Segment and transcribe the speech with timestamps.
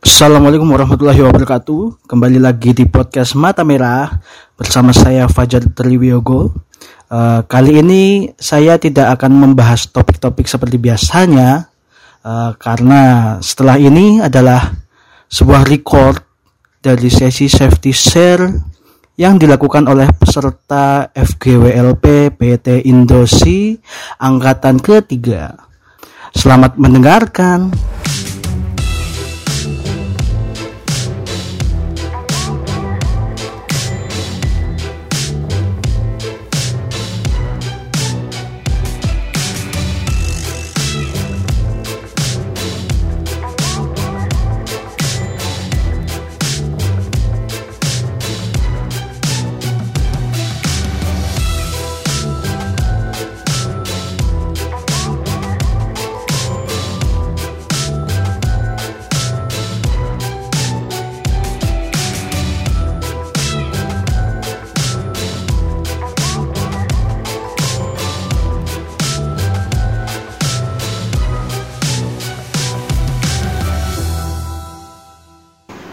[0.00, 2.08] Assalamualaikum warahmatullahi wabarakatuh.
[2.08, 4.08] Kembali lagi di podcast Mata Merah
[4.56, 6.56] bersama saya Fajar Triwiyogo.
[7.12, 11.68] Uh, kali ini saya tidak akan membahas topik-topik seperti biasanya
[12.24, 14.72] uh, karena setelah ini adalah
[15.28, 16.16] sebuah record
[16.80, 18.48] dari sesi safety share
[19.20, 23.76] yang dilakukan oleh peserta FGWLP PT Indosi
[24.16, 25.60] angkatan ketiga.
[26.32, 27.68] Selamat mendengarkan.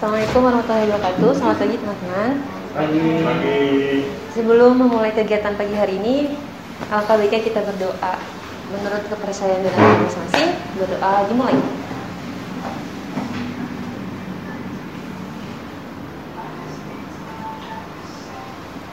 [0.00, 1.30] Assalamualaikum warahmatullahi wabarakatuh.
[1.36, 2.32] Selamat pagi teman-teman.
[4.32, 6.40] Sebelum memulai kegiatan pagi hari ini,
[6.88, 8.16] alangkah baiknya kita berdoa.
[8.72, 11.60] Menurut kepercayaan dan agama masing-masing, berdoa dimulai.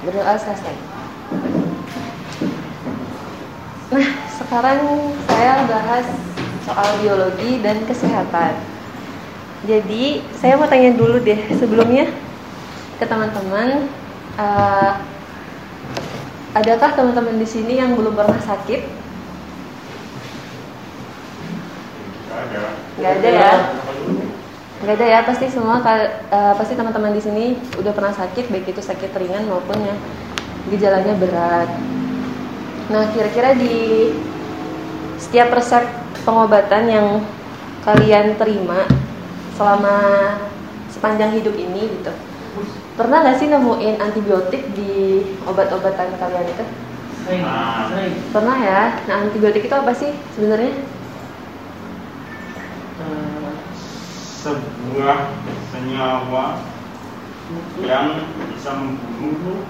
[0.03, 0.75] Berdoa selesai.
[3.95, 4.07] Nah,
[4.43, 4.79] sekarang
[5.23, 6.07] saya bahas
[6.67, 8.75] soal biologi dan kesehatan.
[9.65, 12.05] Jadi saya mau tanya dulu deh sebelumnya
[13.01, 13.89] ke teman-teman,
[14.37, 15.01] uh,
[16.53, 18.81] adakah teman-teman di sini yang belum pernah sakit?
[22.29, 22.61] Nggak ada.
[23.01, 23.53] Nggak ada ya?
[24.77, 25.19] Nggak ada ya?
[25.25, 27.45] Pasti semua uh, pasti teman-teman di sini
[27.81, 29.97] udah pernah sakit, baik itu sakit ringan maupun yang
[30.69, 31.69] gejalanya berat.
[32.93, 34.13] Nah, kira-kira di
[35.17, 35.81] setiap resep
[36.23, 37.07] pengobatan yang
[37.81, 38.85] kalian terima
[39.57, 39.97] selama
[40.93, 42.13] sepanjang hidup ini gitu.
[42.93, 46.65] Pernah nggak sih nemuin antibiotik di obat-obatan kalian itu?
[47.27, 47.91] Nah,
[48.31, 48.81] pernah ya?
[49.09, 50.73] Nah antibiotik itu apa sih sebenarnya?
[54.45, 55.17] Sebuah
[55.73, 56.63] senyawa
[57.83, 58.23] yang
[58.55, 59.67] bisa membunuh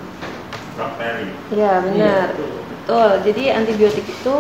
[0.78, 1.34] bakteri.
[1.50, 2.38] ya benar.
[2.38, 3.10] Betul.
[3.26, 4.38] Jadi antibiotik itu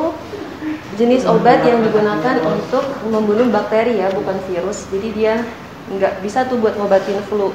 [0.97, 4.89] jenis obat yang digunakan untuk membunuh bakteri ya bukan virus.
[4.89, 5.45] Jadi dia
[5.93, 7.53] nggak bisa tuh buat ngobatin flu.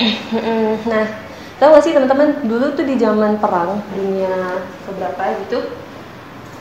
[0.90, 1.06] Nah
[1.60, 5.60] tahu gak sih teman-teman dulu tuh di zaman perang dunia keberapa gitu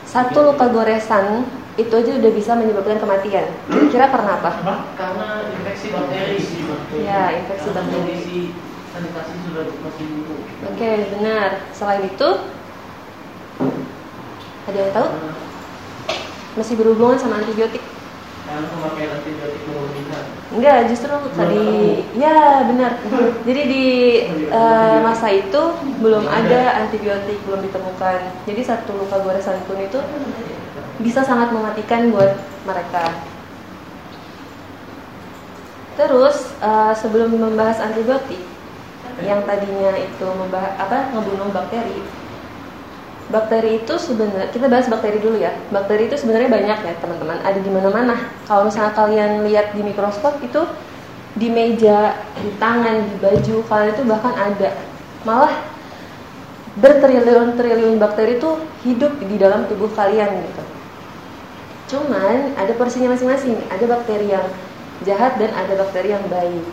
[0.03, 1.47] satu luka goresan
[1.80, 3.47] itu aja udah bisa menyebabkan kematian.
[3.72, 4.52] Kira-kira karena apa?
[5.00, 6.38] Karena infeksi bakteri
[7.08, 8.52] ya infeksi bakteri.
[8.90, 10.08] Sanitasi sudah masih
[10.66, 11.50] oke benar.
[11.72, 12.30] Selain itu
[14.69, 15.09] ada yang tahu
[16.57, 17.81] masih berhubungan sama antibiotik
[18.50, 19.62] karena pemakaian antibiotik
[20.50, 22.97] Enggak, justru tadi ya benar.
[23.47, 23.85] Jadi di
[24.50, 25.62] eh, masa itu
[26.02, 28.19] belum ada antibiotik, belum ditemukan.
[28.50, 30.02] Jadi satu luka goresan pun itu
[31.06, 32.34] bisa sangat mematikan buat
[32.66, 33.13] mereka.
[35.94, 38.41] Terus eh, sebelum membahas antibiotik
[39.22, 42.02] yang tadinya itu membahas apa ngebunuh bakteri.
[43.29, 45.53] Bakteri itu sebenarnya kita bahas bakteri dulu ya.
[45.69, 47.38] Bakteri itu sebenarnya banyak ya teman-teman.
[47.45, 48.17] Ada di mana-mana.
[48.50, 50.66] Kalau misalnya kalian lihat di mikroskop itu
[51.38, 54.69] di meja, di tangan, di baju kalian itu bahkan ada.
[55.29, 55.53] Malah
[56.81, 58.50] bertriliun-triliun bakteri itu
[58.81, 60.63] hidup di dalam tubuh kalian gitu.
[61.94, 63.61] Cuman ada porsinya masing-masing.
[63.69, 64.46] Ada bakteri yang
[65.06, 66.66] jahat dan ada bakteri yang baik.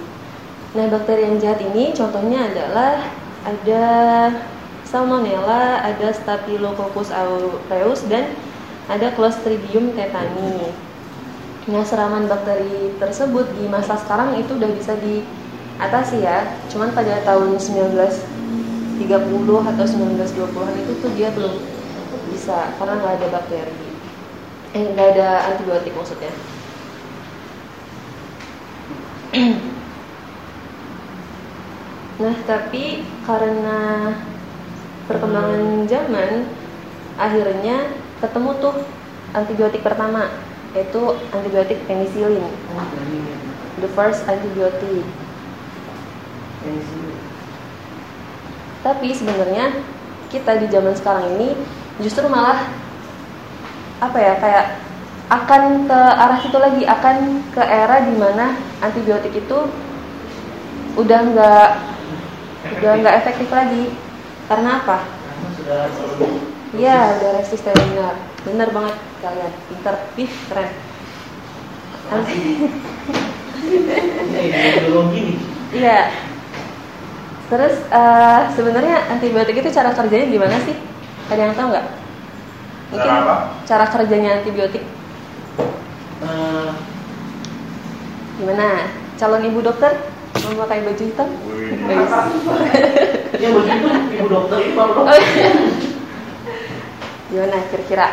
[0.72, 3.08] Nah, bakteri yang jahat ini contohnya adalah
[3.44, 3.84] ada
[4.86, 8.30] Salmonella, ada Staphylococcus aureus dan
[8.86, 10.70] ada Clostridium tetani.
[11.66, 16.46] Nah, seraman bakteri tersebut di masa sekarang itu udah bisa diatasi ya.
[16.70, 19.02] Cuman pada tahun 1930
[19.74, 21.58] atau 1920-an itu tuh dia belum
[22.30, 23.90] bisa karena nggak ada bakteri.
[24.78, 26.30] Eh, nggak ada antibiotik maksudnya.
[32.16, 34.08] Nah, tapi karena
[35.06, 36.50] perkembangan zaman
[37.16, 38.74] akhirnya ketemu tuh
[39.32, 40.28] antibiotik pertama
[40.76, 42.44] yaitu antibiotik penicillin.
[43.80, 45.04] The first antibiotic.
[48.84, 49.72] Tapi sebenarnya
[50.28, 51.56] kita di zaman sekarang ini
[52.02, 52.68] justru malah
[53.96, 54.66] apa ya kayak
[55.26, 59.58] akan ke arah situ lagi, akan ke era di mana antibiotik itu
[60.96, 61.68] udah nggak
[62.78, 63.90] udah nggak efektif lagi.
[64.46, 64.98] Karena apa?
[66.76, 68.14] Iya, udah resisten benar.
[68.46, 69.52] Benar banget kalian.
[69.70, 70.70] Pinter, ih keren.
[75.74, 76.00] Iya.
[77.46, 80.74] Terus eh, sebenarnya antibiotik itu cara kerjanya gimana sih?
[81.30, 81.86] Ada yang tahu nggak?
[82.86, 83.36] Mungkin Cara apa?
[83.66, 84.82] cara kerjanya antibiotik
[86.16, 86.70] Eh,
[88.40, 88.88] gimana?
[89.20, 89.92] Calon ibu dokter
[90.46, 91.28] memakai baju hitam?
[91.44, 92.12] Wih, Bagus.
[93.36, 95.18] ya begitu ibu dokter itu baru Oh, dokter.
[95.20, 95.50] iya.
[97.26, 98.06] Gimana kira-kira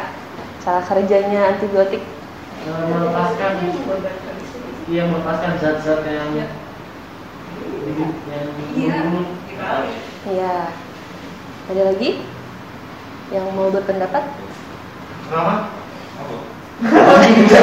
[0.60, 2.02] cara kerjanya antibiotik?
[2.64, 3.52] Melepaskan
[4.86, 6.50] iya melepaskan zat-zat yang yang
[8.50, 9.28] membunuh
[10.24, 10.56] Iya.
[11.64, 12.10] Ada lagi
[13.32, 14.24] yang mau berpendapat?
[15.24, 15.72] Kenapa?
[16.20, 16.36] Apa?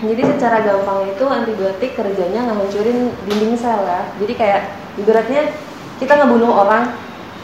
[0.00, 4.08] Jadi secara gampang itu antibiotik kerjanya ngehancurin dinding sel ya.
[4.16, 4.62] Jadi kayak
[4.96, 5.52] ibaratnya
[6.00, 6.96] kita ngebunuh orang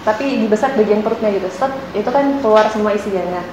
[0.08, 1.52] tapi dibesak bagian perutnya gitu.
[1.52, 3.44] Set, itu kan keluar semua isinya.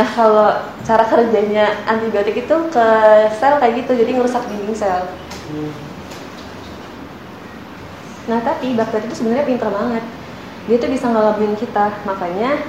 [0.00, 0.48] Nah kalau
[0.80, 2.86] cara kerjanya antibiotik itu ke
[3.36, 5.12] sel kayak gitu, jadi ngerusak dinding sel.
[8.32, 10.04] Nah tapi bakteri itu sebenarnya pinter banget.
[10.72, 12.00] Dia tuh bisa ngelabuin kita.
[12.08, 12.64] Makanya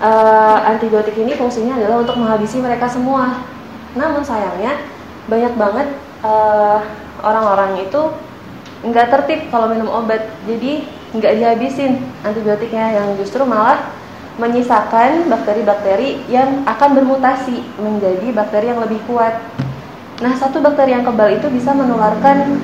[0.00, 3.44] eh, antibiotik ini fungsinya adalah untuk menghabisi mereka semua.
[3.92, 4.91] Namun sayangnya
[5.30, 5.88] banyak banget
[6.24, 6.78] eh,
[7.22, 8.00] orang-orang itu
[8.82, 10.26] nggak tertib kalau minum obat.
[10.46, 13.92] Jadi nggak dihabisin antibiotiknya yang justru malah
[14.40, 19.36] menyisakan bakteri-bakteri yang akan bermutasi menjadi bakteri yang lebih kuat.
[20.24, 22.56] Nah, satu bakteri yang kebal itu bisa menularkan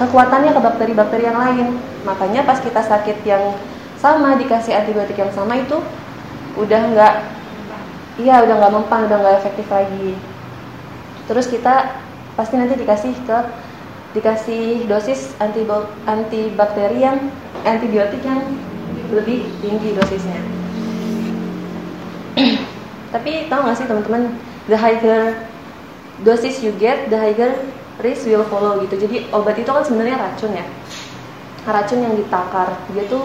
[0.00, 1.76] kekuatannya ke bakteri-bakteri yang lain.
[2.08, 3.52] Makanya pas kita sakit yang
[4.00, 5.76] sama dikasih antibiotik yang sama itu
[6.56, 7.14] udah nggak,
[8.16, 10.16] iya udah nggak mempan, udah nggak efektif lagi.
[11.30, 12.02] Terus kita
[12.34, 13.38] pasti nanti dikasih ke
[14.18, 15.38] dikasih dosis
[16.02, 17.30] antibakteri yang
[17.62, 18.42] antibiotik yang
[19.14, 20.42] lebih tinggi dosisnya.
[23.14, 24.34] Tapi tahu nggak sih teman-teman,
[24.66, 25.38] the higher
[26.26, 27.54] dosis you get, the higher
[28.02, 29.06] risk will follow gitu.
[29.06, 30.66] Jadi obat itu kan sebenarnya racun ya,
[31.62, 32.74] racun yang ditakar.
[32.90, 33.22] Dia tuh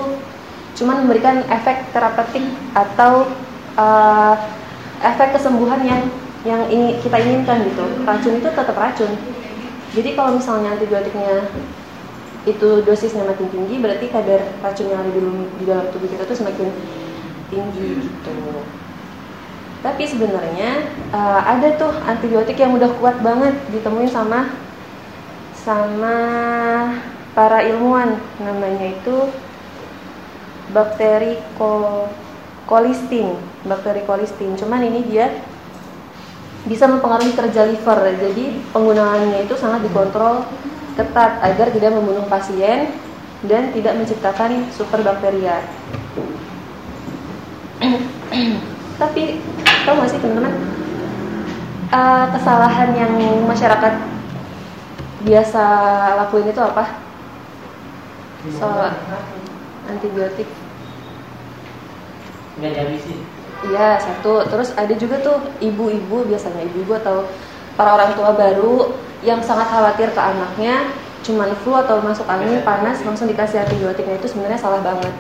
[0.78, 2.46] cuman memberikan efek terapeutik
[2.78, 3.26] atau
[3.82, 4.38] uh,
[5.02, 6.06] efek kesembuhan yang
[6.46, 7.84] yang ini kita inginkan gitu.
[8.06, 9.12] Racun itu tetap racun.
[9.98, 11.50] Jadi kalau misalnya antibiotiknya
[12.46, 15.22] itu dosisnya makin tinggi, berarti kadar racun yang ada di,
[15.58, 16.70] di dalam tubuh kita tuh semakin
[17.50, 18.38] tinggi gitu.
[19.82, 24.50] Tapi sebenarnya uh, ada tuh antibiotik yang udah kuat banget ditemuin sama
[25.54, 26.18] sama
[27.34, 29.30] para ilmuwan namanya itu
[30.74, 32.06] bakteri ko,
[32.70, 34.54] kolistin, bakteri kolistin.
[34.58, 35.30] Cuman ini dia
[36.66, 38.00] bisa mempengaruhi kerja liver.
[38.18, 40.46] Jadi penggunaannya itu sangat dikontrol
[40.98, 42.90] ketat agar tidak membunuh pasien
[43.46, 45.62] dan tidak menciptakan superbakteria.
[49.02, 49.24] Tapi
[49.86, 50.54] tahu nggak sih teman-teman
[51.94, 53.14] uh, kesalahan yang
[53.46, 53.94] masyarakat
[55.26, 55.64] biasa
[56.26, 56.86] lakuin itu apa?
[58.56, 58.94] Soal
[59.86, 60.50] antibiotik.
[62.56, 63.20] nggak dihabisin
[63.64, 64.44] Iya satu.
[64.52, 67.24] Terus ada juga tuh ibu-ibu biasanya ibu-ibu atau
[67.80, 68.92] para orang tua baru
[69.24, 70.92] yang sangat khawatir ke anaknya
[71.26, 74.20] cuman flu atau masuk angin panas langsung dikasih antibiotiknya.
[74.20, 75.14] Itu sebenarnya salah banget.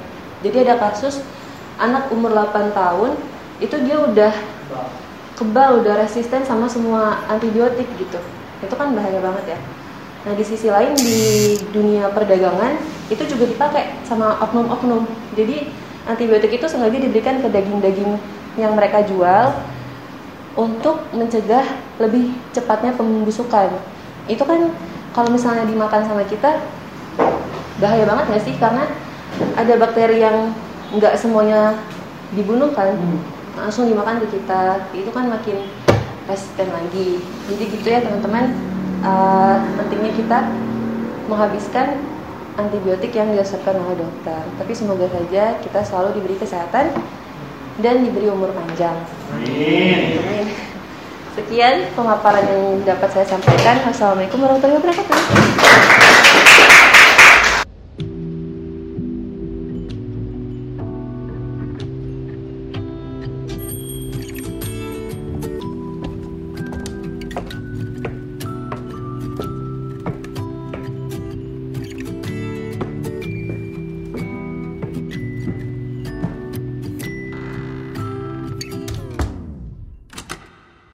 [0.43, 1.23] Jadi ada kasus
[1.79, 3.17] anak umur 8 tahun
[3.63, 4.33] itu dia udah
[5.35, 8.19] kebal udah resisten sama semua antibiotik gitu.
[8.63, 9.59] Itu kan bahaya banget ya.
[10.25, 12.77] Nah di sisi lain di dunia perdagangan
[13.13, 15.05] itu juga dipakai sama oknum-oknum.
[15.37, 15.69] Jadi
[16.05, 18.17] antibiotik itu sengaja diberikan ke daging-daging
[18.55, 19.51] yang mereka jual
[20.55, 21.65] untuk mencegah
[21.99, 23.67] lebih cepatnya pembusukan.
[24.29, 24.71] Itu kan
[25.11, 26.63] kalau misalnya dimakan sama kita
[27.83, 28.55] bahaya banget nggak sih?
[28.55, 28.87] Karena
[29.59, 30.55] ada bakteri yang
[30.95, 31.75] nggak semuanya
[32.31, 32.95] dibunuh kan
[33.59, 34.87] langsung dimakan ke kita.
[34.95, 35.67] Itu kan makin
[36.29, 37.19] resisten lagi.
[37.51, 38.55] Jadi gitu ya teman-teman.
[39.05, 40.39] Uh, pentingnya kita
[41.29, 41.99] menghabiskan
[42.55, 46.91] antibiotik yang diresepkan oleh dokter tapi semoga saja kita selalu diberi kesehatan
[47.83, 48.95] dan diberi umur panjang
[49.35, 50.19] Amin.
[50.23, 50.47] Amin.
[51.35, 56.04] sekian pemaparan yang dapat saya sampaikan wassalamualaikum warahmatullahi wabarakatuh